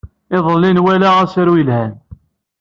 [0.35, 1.91] Iḍelli, nwala asaru ye lhan.